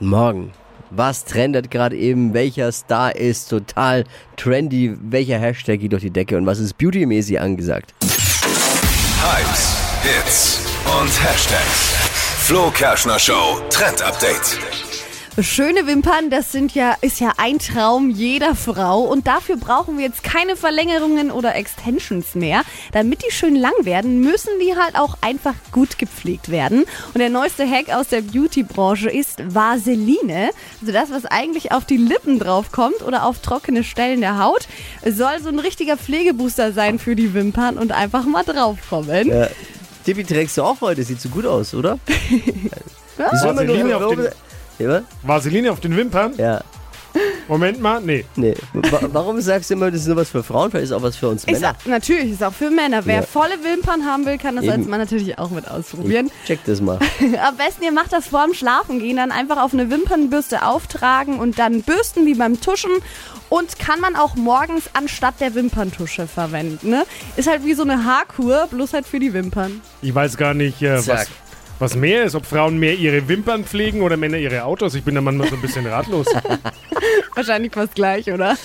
[0.00, 0.52] Guten Morgen.
[0.88, 2.32] Was trendet gerade eben?
[2.32, 4.96] Welcher Star ist total trendy?
[4.98, 6.38] Welcher Hashtag geht durch die Decke?
[6.38, 7.94] Und was ist beautymäßig angesagt?
[8.00, 10.60] Hypes, Hits
[10.98, 11.96] und Hashtags.
[12.46, 14.58] Flo Kerschner Show Trend Update.
[15.42, 20.04] Schöne Wimpern, das sind ja, ist ja ein Traum jeder Frau und dafür brauchen wir
[20.04, 22.62] jetzt keine Verlängerungen oder Extensions mehr.
[22.92, 26.84] Damit die schön lang werden, müssen die halt auch einfach gut gepflegt werden.
[27.14, 30.50] Und der neueste Hack aus der Beauty-Branche ist Vaseline.
[30.80, 34.66] Also das, was eigentlich auf die Lippen draufkommt oder auf trockene Stellen der Haut,
[35.04, 39.28] soll so ein richtiger Pflegebooster sein für die Wimpern und einfach mal draufkommen.
[39.28, 39.48] Ja.
[40.04, 41.98] Tippi trägst du auch heute, sieht so gut aus, oder?
[43.30, 44.28] Wieso immer nur auf den-
[44.80, 46.34] ja, Vaseline auf den Wimpern?
[46.36, 46.60] ja,
[47.48, 48.24] Moment mal, nee.
[48.36, 48.54] nee.
[48.72, 50.70] Wa- Warum sagst du immer, das ist nur was für Frauen?
[50.70, 51.74] Vielleicht ist auch was für uns Ist Männer.
[51.82, 53.04] auch, natürlich, ist auch für Männer.
[53.04, 53.22] Wer Ja.
[53.22, 54.74] volle Wimpern haben will, kann das Eben.
[54.74, 56.30] als Mann natürlich auch mit ausprobieren.
[56.46, 57.00] Check das mal.
[57.44, 61.82] Am besten, ihr macht das vorm Schlafengehen, dann einfach auf eine Wimpernbürste auftragen und dann
[61.82, 62.92] bürsten wie beim Tuschen.
[63.48, 66.90] Und kann man auch morgens anstatt der Wimperntusche verwenden.
[66.90, 67.04] Ne?
[67.36, 69.80] Ist halt wie so eine Haarkur, bloß halt für die Wimpern.
[70.02, 71.26] Ich weiß gar nicht, äh, was, Zack.
[71.80, 74.94] Was mehr ist, ob Frauen mehr ihre Wimpern pflegen oder Männer ihre Autos.
[74.94, 76.26] Ich bin da manchmal so ein bisschen ratlos.
[77.34, 78.56] Wahrscheinlich fast gleich, oder?